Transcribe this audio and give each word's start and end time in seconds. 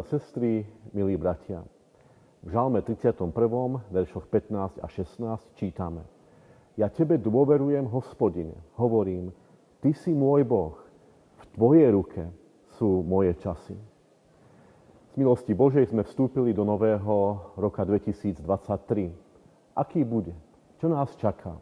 a 0.00 0.02
sestry, 0.02 0.64
milí 0.96 1.20
bratia. 1.20 1.60
V 2.40 2.48
Žalme 2.48 2.80
31. 2.80 3.36
veršoch 3.92 4.24
15 4.32 4.80
a 4.80 4.88
16 4.88 5.60
čítame. 5.60 6.08
Ja 6.80 6.88
tebe 6.88 7.20
dôverujem, 7.20 7.84
hospodine, 7.84 8.56
hovorím, 8.80 9.28
ty 9.84 9.92
si 9.92 10.16
môj 10.16 10.48
Boh, 10.48 10.80
v 11.36 11.44
tvojej 11.52 11.92
ruke 11.92 12.32
sú 12.80 13.04
moje 13.04 13.36
časy. 13.44 13.76
Z 15.12 15.14
milosti 15.20 15.52
Božej 15.52 15.92
sme 15.92 16.00
vstúpili 16.00 16.56
do 16.56 16.64
nového 16.64 17.52
roka 17.60 17.84
2023. 17.84 18.40
Aký 19.76 20.00
bude? 20.00 20.32
Čo 20.80 20.88
nás 20.88 21.12
čaká? 21.20 21.60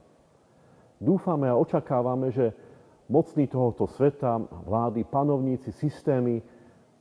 Dúfame 1.02 1.50
a 1.50 1.58
očakávame, 1.58 2.30
že 2.30 2.54
mocní 3.10 3.50
tohoto 3.50 3.90
sveta, 3.90 4.38
vlády, 4.62 5.02
panovníci, 5.02 5.74
systémy 5.74 6.38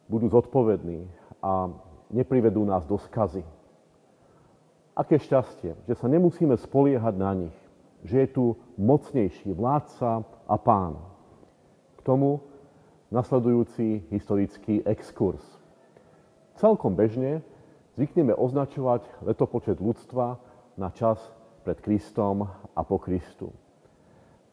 budú 0.08 0.32
zodpovední 0.32 1.27
a 1.48 1.72
neprivedú 2.12 2.68
nás 2.68 2.84
do 2.84 3.00
skazy. 3.00 3.40
Aké 4.92 5.16
šťastie, 5.16 5.80
že 5.88 5.96
sa 5.96 6.12
nemusíme 6.12 6.60
spoliehať 6.60 7.16
na 7.16 7.32
nich, 7.32 7.58
že 8.04 8.28
je 8.28 8.28
tu 8.36 8.46
mocnejší 8.76 9.56
vládca 9.56 10.28
a 10.28 10.56
pán. 10.60 11.00
K 11.96 12.02
tomu 12.04 12.44
nasledujúci 13.08 14.12
historický 14.12 14.84
exkurs. 14.84 15.44
Celkom 16.60 16.98
bežne 16.98 17.40
zvykneme 17.96 18.36
označovať 18.36 19.08
letopočet 19.24 19.80
ľudstva 19.80 20.42
na 20.76 20.90
čas 20.92 21.22
pred 21.64 21.80
Kristom 21.80 22.44
a 22.76 22.82
po 22.84 23.00
Kristu. 23.00 23.54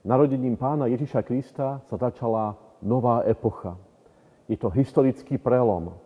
Narodením 0.05 0.61
pána 0.61 0.86
Ježiša 0.86 1.24
Krista 1.24 1.80
sa 1.88 1.96
začala 1.96 2.61
nová 2.84 3.24
epocha, 3.24 3.80
je 4.44 4.61
to 4.61 4.68
historický 4.68 5.40
prelom, 5.40 5.96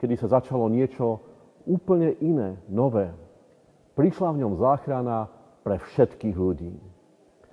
kedy 0.00 0.14
sa 0.16 0.40
začalo 0.40 0.68
niečo 0.68 1.20
úplne 1.66 2.14
iné, 2.20 2.60
nové. 2.68 3.10
Prišla 3.96 4.36
v 4.36 4.40
ňom 4.44 4.60
záchrana 4.60 5.32
pre 5.64 5.80
všetkých 5.80 6.36
ľudí. 6.36 6.76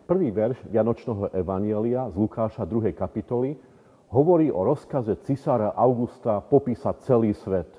Prvý 0.03 0.30
verš 0.35 0.59
Vianočného 0.67 1.31
Evanielia 1.31 2.11
z 2.11 2.19
Lukáša 2.19 2.67
2. 2.67 2.91
kapitoly 2.91 3.55
hovorí 4.11 4.52
o 4.52 4.61
rozkaze 4.61 5.16
cisára 5.23 5.72
Augusta 5.73 6.44
popísať 6.44 6.95
celý 7.08 7.31
svet. 7.33 7.72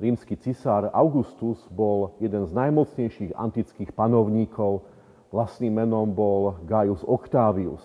Rímsky 0.00 0.36
cisár 0.36 0.92
Augustus 0.92 1.60
bol 1.72 2.16
jeden 2.20 2.44
z 2.46 2.52
najmocnejších 2.52 3.32
antických 3.32 3.90
panovníkov, 3.96 4.84
vlastným 5.32 5.82
menom 5.82 6.08
bol 6.12 6.60
Gaius 6.68 7.00
Octavius. 7.02 7.82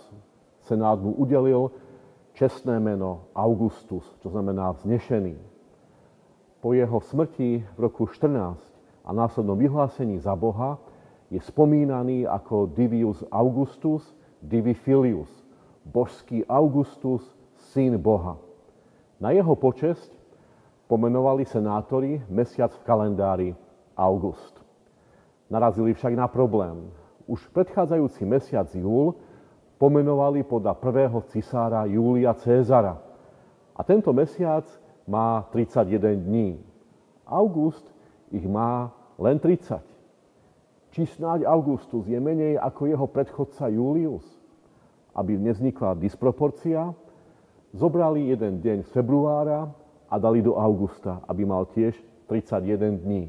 Senát 0.67 0.99
mu 0.99 1.15
udelil 1.17 1.71
čestné 2.35 2.79
meno 2.79 3.31
Augustus, 3.35 4.03
čo 4.21 4.29
znamená 4.29 4.75
vznešený. 4.77 5.50
Po 6.61 6.77
jeho 6.77 7.01
smrti 7.01 7.65
v 7.73 7.79
roku 7.81 8.05
14 8.05 8.61
a 9.01 9.09
následnom 9.09 9.57
vyhlásení 9.57 10.21
za 10.21 10.37
Boha 10.37 10.77
je 11.33 11.41
spomínaný 11.41 12.29
ako 12.29 12.69
Divius 12.69 13.25
Augustus, 13.33 14.05
Divi 14.45 14.77
Filius, 14.77 15.29
božský 15.89 16.45
Augustus, 16.45 17.25
syn 17.73 17.97
Boha. 17.97 18.37
Na 19.17 19.33
jeho 19.33 19.57
počesť 19.57 20.13
pomenovali 20.85 21.49
senátori 21.49 22.21
mesiac 22.29 22.69
v 22.77 22.85
kalendári 22.85 23.49
August. 23.97 24.61
Narazili 25.49 25.97
však 25.97 26.13
na 26.13 26.29
problém. 26.29 26.93
Už 27.25 27.41
predchádzajúci 27.49 28.21
mesiac 28.21 28.69
júl 28.77 29.17
pomenovali 29.81 30.45
podľa 30.45 30.77
prvého 30.77 31.25
cisára 31.33 31.89
Júlia 31.89 32.37
Cézara. 32.37 33.01
A 33.73 33.81
tento 33.81 34.13
mesiac 34.13 34.67
má 35.11 35.43
31 35.51 36.23
dní. 36.23 36.55
August 37.27 37.83
ich 38.31 38.47
má 38.47 38.95
len 39.19 39.35
30. 39.35 39.83
Či 40.95 41.03
snáď 41.07 41.43
Augustus 41.43 42.07
je 42.07 42.15
menej 42.15 42.55
ako 42.55 42.87
jeho 42.87 43.07
predchodca 43.11 43.67
Julius? 43.67 44.23
Aby 45.11 45.35
nevznikla 45.35 45.99
disproporcia, 45.99 46.95
zobrali 47.75 48.31
jeden 48.31 48.63
deň 48.63 48.87
z 48.87 48.89
februára 48.95 49.67
a 50.07 50.15
dali 50.15 50.39
do 50.39 50.55
augusta, 50.55 51.19
aby 51.27 51.43
mal 51.43 51.67
tiež 51.71 51.95
31 52.27 53.03
dní. 53.03 53.23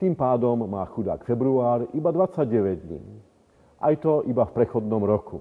Tým 0.00 0.12
pádom 0.12 0.68
má 0.68 0.84
chudák 0.84 1.24
február 1.24 1.88
iba 1.96 2.12
29 2.12 2.84
dní. 2.84 3.04
Aj 3.80 3.96
to 3.96 4.24
iba 4.28 4.44
v 4.44 4.52
prechodnom 4.52 5.00
roku. 5.04 5.40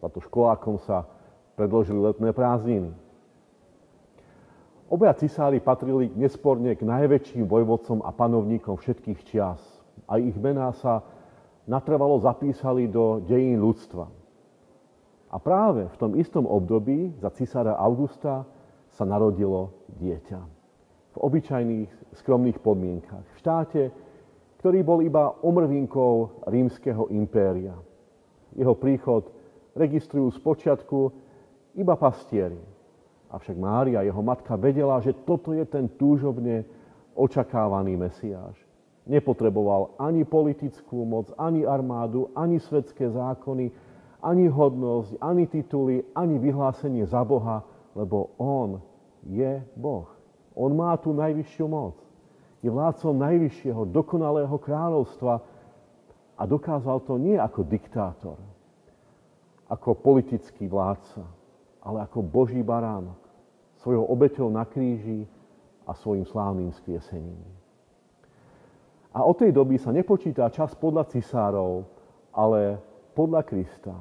Za 0.00 0.08
to 0.12 0.20
školákom 0.20 0.76
sa 0.84 1.08
predložili 1.56 2.00
letné 2.00 2.32
prázdniny. 2.32 3.03
Obaja 4.92 5.16
cisári 5.16 5.64
patrili 5.64 6.12
nesporne 6.12 6.76
k 6.76 6.84
najväčším 6.84 7.48
vojvodcom 7.48 8.04
a 8.04 8.12
panovníkom 8.12 8.76
všetkých 8.76 9.20
čias. 9.24 9.60
A 10.04 10.20
ich 10.20 10.36
mená 10.36 10.68
sa 10.76 11.00
natrvalo 11.64 12.20
zapísali 12.20 12.84
do 12.84 13.24
dejín 13.24 13.64
ľudstva. 13.64 14.04
A 15.32 15.36
práve 15.40 15.88
v 15.88 15.96
tom 15.96 16.12
istom 16.14 16.44
období 16.44 17.16
za 17.18 17.32
cisára 17.32 17.74
Augusta 17.80 18.44
sa 18.94 19.04
narodilo 19.08 19.72
dieťa. 19.98 20.40
V 21.14 21.18
obyčajných, 21.18 21.90
skromných 22.20 22.60
podmienkach. 22.60 23.24
V 23.34 23.36
štáte, 23.40 23.82
ktorý 24.60 24.84
bol 24.84 25.00
iba 25.00 25.32
omrvinkou 25.42 26.44
rímskeho 26.46 27.08
impéria. 27.10 27.74
Jeho 28.54 28.76
príchod 28.76 29.32
registrujú 29.74 30.30
z 30.30 30.38
počiatku 30.44 31.10
iba 31.74 31.98
pastieri. 31.98 32.73
Avšak 33.30 33.56
Mária, 33.56 34.02
jeho 34.02 34.22
matka, 34.22 34.56
vedela, 34.56 35.00
že 35.00 35.12
toto 35.12 35.52
je 35.52 35.64
ten 35.64 35.88
túžobne 35.88 36.64
očakávaný 37.14 37.96
Mesiáš. 37.96 38.56
Nepotreboval 39.04 40.00
ani 40.00 40.24
politickú 40.24 41.04
moc, 41.04 41.28
ani 41.36 41.68
armádu, 41.68 42.32
ani 42.32 42.56
svetské 42.56 43.10
zákony, 43.10 43.68
ani 44.24 44.48
hodnosť, 44.48 45.20
ani 45.20 45.44
tituly, 45.44 46.00
ani 46.16 46.40
vyhlásenie 46.40 47.04
za 47.04 47.20
Boha, 47.20 47.60
lebo 47.92 48.32
On 48.40 48.80
je 49.28 49.60
Boh. 49.76 50.08
On 50.56 50.72
má 50.72 50.96
tú 50.96 51.12
najvyššiu 51.12 51.66
moc 51.68 52.04
je 52.64 52.72
vládcom 52.72 53.12
najvyššieho, 53.20 53.92
dokonalého 53.92 54.56
kráľovstva 54.56 55.36
a 56.40 56.42
dokázal 56.48 57.04
to 57.04 57.20
nie 57.20 57.36
ako 57.36 57.60
diktátor, 57.68 58.40
ako 59.68 59.92
politický 59.92 60.64
vládca, 60.64 61.28
ale 61.84 62.02
ako 62.08 62.24
Boží 62.24 62.64
baránok, 62.64 63.20
svojou 63.84 64.08
obeťou 64.08 64.48
na 64.48 64.64
kríži 64.64 65.28
a 65.84 65.92
svojim 65.92 66.24
slávnym 66.24 66.72
skriesením. 66.72 67.44
A 69.14 69.22
od 69.22 69.38
tej 69.38 69.54
doby 69.54 69.78
sa 69.78 69.94
nepočíta 69.94 70.50
čas 70.50 70.74
podľa 70.74 71.06
cisárov, 71.12 71.86
ale 72.34 72.82
podľa 73.14 73.46
Krista. 73.46 73.94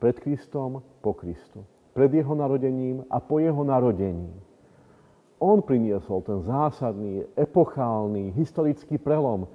Pred 0.00 0.16
Kristom, 0.16 0.80
po 1.04 1.12
Kristu. 1.12 1.60
Pred 1.92 2.24
jeho 2.24 2.32
narodením 2.32 3.04
a 3.12 3.20
po 3.20 3.36
jeho 3.36 3.60
narodení 3.60 4.32
on 5.40 5.64
priniesol 5.64 6.20
ten 6.20 6.44
zásadný, 6.44 7.24
epochálny, 7.32 8.36
historický 8.36 9.00
prelom. 9.00 9.48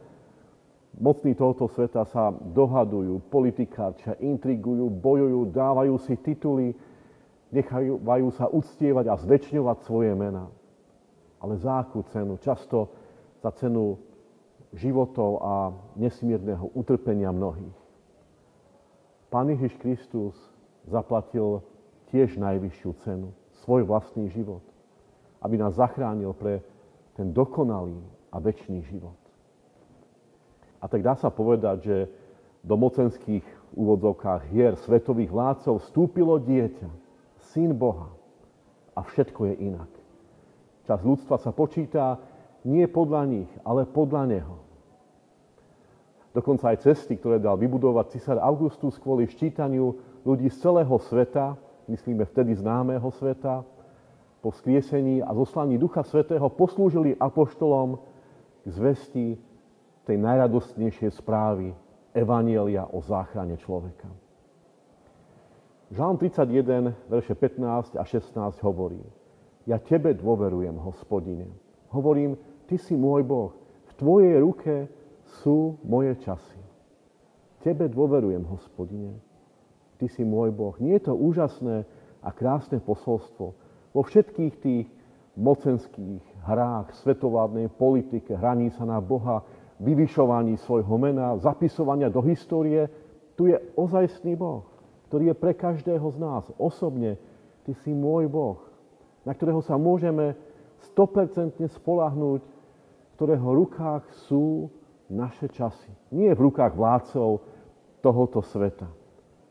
Mocní 0.97 1.37
tohoto 1.37 1.69
sveta 1.69 2.09
sa 2.09 2.33
dohadujú, 2.33 3.21
politikárčia, 3.29 4.17
intrigujú, 4.17 4.89
bojujú, 4.89 5.53
dávajú 5.53 5.95
si 6.01 6.17
tituly, 6.17 6.73
nechajú 7.51 7.99
sa 8.33 8.49
uctievať 8.49 9.05
a 9.09 9.15
zväčšňovať 9.19 9.77
svoje 9.85 10.13
mená. 10.17 10.49
Ale 11.41 11.59
za 11.61 11.85
akú 11.85 12.01
cenu? 12.09 12.41
Často 12.41 12.89
za 13.43 13.51
cenu 13.53 13.99
životov 14.73 15.31
a 15.43 15.53
nesmierneho 15.95 16.73
utrpenia 16.73 17.29
mnohých. 17.29 17.77
Pán 19.29 19.51
Ježiš 19.51 19.77
Kristus 19.77 20.35
zaplatil 20.89 21.61
tiež 22.09 22.39
najvyššiu 22.39 22.91
cenu, 23.03 23.29
svoj 23.61 23.85
vlastný 23.85 24.31
život 24.31 24.63
aby 25.45 25.61
nás 25.61 25.77
zachránil 25.77 26.33
pre 26.33 26.65
ten 27.13 27.29
dokonalý 27.29 28.01
a 28.33 28.41
väčší 28.41 28.81
život. 28.89 29.13
A 30.81 30.89
tak 30.89 31.05
dá 31.05 31.13
sa 31.13 31.29
povedať, 31.29 31.77
že 31.85 31.97
do 32.65 32.73
mocenských 32.73 33.45
úvodzovkách 33.77 34.49
hier 34.49 34.73
svetových 34.81 35.29
vládcov 35.29 35.85
vstúpilo 35.85 36.41
dieťa, 36.41 36.89
syn 37.55 37.71
Boha. 37.71 38.11
A 38.91 39.07
všetko 39.07 39.47
je 39.47 39.55
inak. 39.71 39.87
Čas 40.83 40.99
ľudstva 40.99 41.39
sa 41.39 41.55
počíta 41.55 42.19
nie 42.67 42.83
podľa 42.91 43.23
nich, 43.31 43.51
ale 43.63 43.87
podľa 43.87 44.27
Neho. 44.27 44.55
Dokonca 46.35 46.75
aj 46.75 46.83
cesty, 46.83 47.15
ktoré 47.15 47.39
dal 47.39 47.55
vybudovať 47.55 48.19
cisár 48.19 48.43
Augustus 48.43 48.99
kvôli 48.99 49.23
ščítaniu 49.31 49.95
ľudí 50.27 50.51
z 50.51 50.59
celého 50.59 50.91
sveta, 50.99 51.55
myslíme 51.87 52.27
vtedy 52.27 52.59
známeho 52.59 53.07
sveta, 53.15 53.63
po 54.43 54.53
skriesení 54.53 55.25
a 55.25 55.33
zoslaní 55.33 55.79
Ducha 55.79 56.05
Svetého 56.05 56.45
poslúžili 56.53 57.17
apoštolom 57.17 57.97
k 58.61 58.65
zvesti 58.69 59.27
tej 60.05 60.17
najradostnejšej 60.21 61.17
správy 61.17 61.73
Evanielia 62.13 62.85
o 62.85 63.01
záchrane 63.01 63.57
človeka. 63.57 64.05
Žalm 65.93 66.17
31, 66.17 66.93
verše 67.09 67.35
15 67.35 67.93
a 67.97 68.03
16 68.05 68.33
hovorí 68.65 68.97
Ja 69.69 69.77
tebe 69.77 70.17
dôverujem, 70.17 70.73
hospodine. 70.81 71.45
Hovorím, 71.93 72.37
ty 72.65 72.81
si 72.81 72.97
môj 72.97 73.21
Boh. 73.21 73.53
V 73.89 73.91
tvojej 73.93 74.41
ruke 74.41 74.89
sú 75.45 75.77
moje 75.85 76.17
časy. 76.25 76.57
Tebe 77.61 77.85
dôverujem, 77.85 78.41
hospodine. 78.49 79.13
Ty 80.01 80.09
si 80.09 80.25
môj 80.25 80.49
Boh. 80.49 80.73
Nie 80.81 80.97
je 80.97 81.09
to 81.09 81.13
úžasné 81.13 81.85
a 82.25 82.29
krásne 82.33 82.81
posolstvo 82.81 83.53
vo 83.95 84.01
všetkých 84.01 84.53
tých 84.59 84.87
mocenských 85.39 86.23
hrách, 86.43 86.91
svetovládnej 86.99 87.69
politike, 87.71 88.35
hraní 88.35 88.73
sa 88.75 88.83
na 88.83 88.99
Boha, 88.99 89.45
vyvyšovaní 89.79 90.59
svojho 90.59 90.97
mena, 90.99 91.37
zapisovania 91.39 92.11
do 92.11 92.25
histórie, 92.25 92.89
tu 93.39 93.47
je 93.47 93.59
ozajstný 93.75 94.35
Boh, 94.35 94.74
ktorý 95.15 95.31
je 95.31 95.43
pre 95.47 95.55
každého 95.55 96.07
z 96.11 96.17
nás 96.19 96.43
osobne. 96.59 97.15
Ty 97.63 97.71
si 97.87 97.95
môj 97.95 98.27
Boh, 98.27 98.59
na 99.23 99.31
ktorého 99.31 99.63
sa 99.63 99.79
môžeme 99.79 100.35
100% 100.91 101.55
spolahnúť, 101.79 102.43
v 102.43 103.11
ktorého 103.15 103.47
rukách 103.63 104.03
sú 104.27 104.67
naše 105.07 105.47
časy. 105.47 105.87
Nie 106.11 106.35
v 106.35 106.51
rukách 106.51 106.75
vládcov 106.75 107.39
tohoto 108.03 108.43
sveta, 108.43 108.91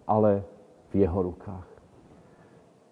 ale 0.04 0.44
v 0.92 1.00
jeho 1.00 1.32
rukách. 1.32 1.68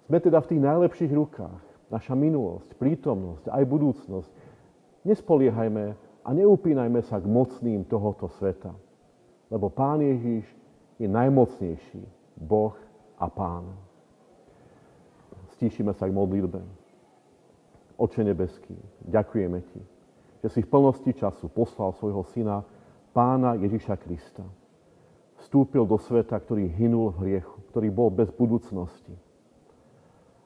Sme 0.09 0.25
teda 0.25 0.41
v 0.41 0.57
tých 0.57 0.65
najlepších 0.65 1.13
rukách. 1.13 1.61
Naša 1.93 2.17
minulosť, 2.17 2.73
prítomnosť, 2.81 3.53
aj 3.53 3.69
budúcnosť. 3.69 4.31
Nespoliehajme 5.05 5.93
a 6.25 6.29
neupínajme 6.33 7.05
sa 7.05 7.21
k 7.21 7.29
mocným 7.29 7.85
tohoto 7.85 8.33
sveta. 8.41 8.73
Lebo 9.53 9.69
Pán 9.69 10.01
Ježiš 10.01 10.49
je 10.97 11.05
najmocnejší 11.05 12.22
Boh 12.37 12.75
a 13.19 13.27
Pán. 13.31 13.69
Stíšime 15.59 15.95
sa 15.95 16.11
k 16.11 16.17
modlitbe. 16.17 16.59
Oče 18.01 18.27
nebeský, 18.27 18.75
ďakujeme 19.07 19.63
Ti, 19.63 19.81
že 20.43 20.49
si 20.51 20.61
v 20.65 20.71
plnosti 20.71 21.13
času 21.15 21.47
poslal 21.53 21.95
svojho 21.95 22.27
Syna, 22.35 22.67
Pána 23.15 23.55
Ježiša 23.61 23.95
Krista. 24.01 24.43
Vstúpil 25.45 25.87
do 25.87 26.01
sveta, 26.01 26.35
ktorý 26.39 26.67
hynul 26.67 27.15
v 27.15 27.21
hriechu, 27.29 27.59
ktorý 27.71 27.89
bol 27.93 28.09
bez 28.11 28.33
budúcnosti. 28.35 29.15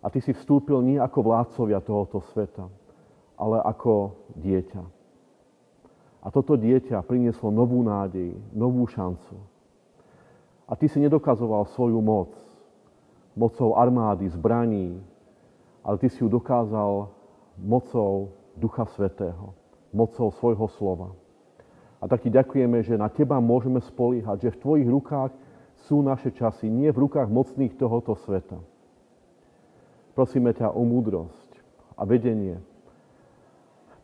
A 0.03 0.11
Ty 0.13 0.21
si 0.21 0.37
vstúpil 0.37 0.85
nie 0.85 0.99
ako 1.01 1.19
vládcovia 1.33 1.81
tohoto 1.81 2.21
sveta, 2.35 2.69
ale 3.41 3.63
ako 3.65 4.19
dieťa. 4.37 4.83
A 6.27 6.27
toto 6.35 6.59
dieťa 6.59 7.07
prinieslo 7.07 7.55
novú 7.55 7.81
nádej, 7.87 8.35
novú 8.51 8.85
šancu. 8.91 9.39
A 10.67 10.77
Ty 10.77 10.87
si 10.91 10.99
nedokazoval 11.01 11.65
svoju 11.73 12.03
moc, 12.03 12.35
mocou 13.39 13.79
armády, 13.79 14.29
zbraní, 14.29 14.99
ale 15.85 15.99
Ty 15.99 16.09
si 16.11 16.23
ju 16.23 16.29
dokázal 16.29 17.09
mocou 17.59 18.35
Ducha 18.57 18.85
Svetého, 18.85 19.55
mocou 19.95 20.31
svojho 20.31 20.69
slova. 20.69 21.15
A 22.03 22.09
tak 22.09 22.21
ti 22.21 22.31
ďakujeme, 22.31 22.83
že 22.83 23.01
na 23.01 23.09
teba 23.09 23.41
môžeme 23.41 23.81
spolíhať, 23.81 24.49
že 24.49 24.55
v 24.55 24.61
tvojich 24.61 24.89
rukách 24.89 25.33
sú 25.89 26.03
naše 26.03 26.33
časy, 26.35 26.69
nie 26.69 26.91
v 26.93 27.09
rukách 27.09 27.31
mocných 27.31 27.77
tohoto 27.79 28.17
sveta. 28.27 28.59
Prosíme 30.17 30.53
ťa 30.57 30.73
o 30.73 30.83
múdrosť 30.85 31.61
a 31.97 32.05
vedenie 32.09 32.57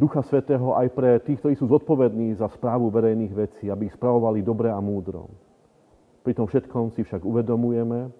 Ducha 0.01 0.25
Svetého 0.25 0.75
aj 0.75 0.89
pre 0.93 1.21
tých, 1.23 1.39
ktorí 1.41 1.55
sú 1.57 1.69
zodpovední 1.69 2.35
za 2.35 2.49
správu 2.51 2.91
verejných 2.91 3.33
vecí, 3.33 3.71
aby 3.71 3.87
ich 3.87 3.97
spravovali 3.97 4.43
dobre 4.43 4.73
a 4.73 4.81
múdro. 4.83 5.31
Pri 6.23 6.39
tom 6.39 6.47
všetkom 6.47 6.95
si 6.95 7.03
však 7.03 7.27
uvedomujeme, 7.27 8.15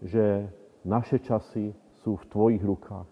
že 0.00 0.48
naše 0.88 1.20
časy 1.20 1.76
sú 2.00 2.16
v 2.16 2.28
tvojich 2.32 2.64
rukách 2.64 3.06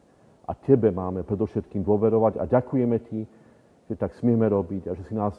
a 0.49 0.53
Tebe 0.57 0.91
máme 0.91 1.23
predovšetkým 1.23 1.87
dôverovať 1.87 2.43
a 2.43 2.49
ďakujeme 2.49 2.97
Ti, 3.07 3.21
že 3.87 3.95
tak 3.95 4.17
smieme 4.19 4.49
robiť 4.51 4.91
a 4.91 4.97
že, 4.97 5.05
si 5.07 5.15
nás, 5.15 5.37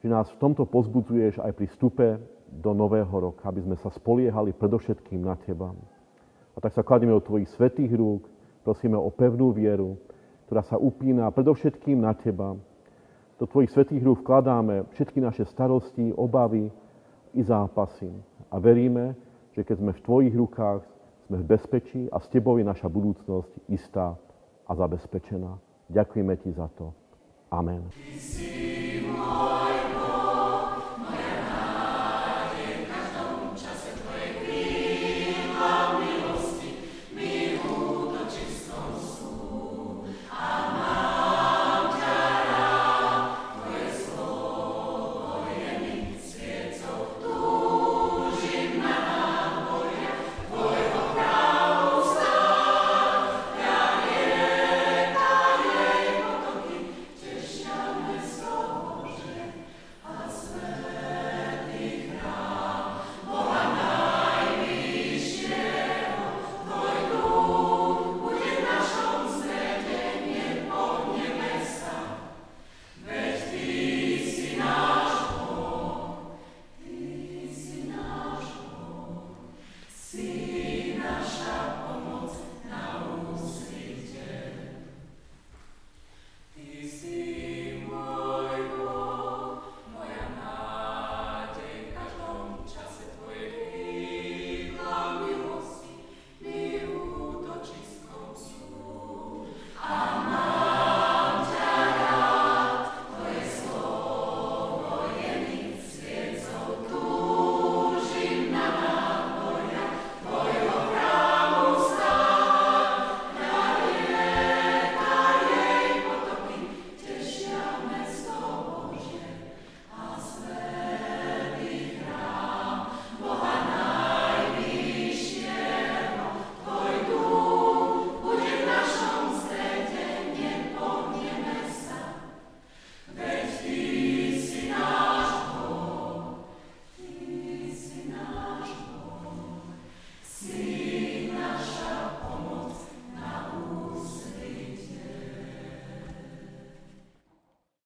že 0.00 0.08
nás 0.08 0.30
v 0.30 0.40
tomto 0.40 0.64
pozbudzuješ 0.64 1.42
aj 1.42 1.52
pri 1.52 1.66
vstupe 1.74 2.06
do 2.48 2.70
nového 2.72 3.10
roka, 3.10 3.44
aby 3.50 3.66
sme 3.66 3.76
sa 3.82 3.90
spoliehali 3.90 4.56
predovšetkým 4.56 5.20
na 5.20 5.34
Teba. 5.36 5.74
A 6.54 6.58
tak 6.62 6.72
sa 6.72 6.86
kladieme 6.86 7.18
do 7.18 7.26
Tvojich 7.26 7.50
svetých 7.52 7.92
rúk, 7.92 8.30
prosíme 8.62 8.94
o 8.94 9.10
pevnú 9.10 9.50
vieru, 9.50 9.98
ktorá 10.46 10.62
sa 10.62 10.78
upína 10.78 11.28
predovšetkým 11.34 11.98
na 11.98 12.14
Teba. 12.14 12.54
Do 13.42 13.44
Tvojich 13.50 13.74
svetých 13.74 14.06
rúk 14.06 14.22
vkladáme 14.22 14.86
všetky 14.94 15.18
naše 15.18 15.44
starosti, 15.50 16.14
obavy 16.14 16.70
i 17.34 17.42
zápasy. 17.42 18.10
A 18.50 18.58
veríme, 18.58 19.14
že 19.52 19.62
keď 19.62 19.76
sme 19.78 19.92
v 19.92 20.00
Tvojich 20.02 20.34
rukách, 20.34 20.82
sme 21.26 21.40
v 21.40 21.46
bezpečí 21.46 22.02
a 22.12 22.20
s 22.20 22.28
Tebou 22.28 22.58
je 22.60 22.66
naša 22.66 22.88
budúcnosť 22.88 23.70
istá 23.70 24.14
a 24.68 24.72
zabezpečená. 24.74 25.58
Ďakujeme 25.90 26.34
Ti 26.36 26.50
za 26.52 26.68
to. 26.76 26.92
Amen. 27.50 27.88